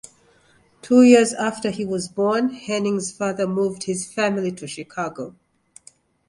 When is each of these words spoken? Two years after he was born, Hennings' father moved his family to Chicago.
Two 0.81 1.03
years 1.03 1.31
after 1.31 1.69
he 1.69 1.85
was 1.85 2.07
born, 2.07 2.49
Hennings' 2.55 3.11
father 3.11 3.45
moved 3.45 3.83
his 3.83 4.11
family 4.11 4.51
to 4.53 4.65
Chicago. 4.67 5.35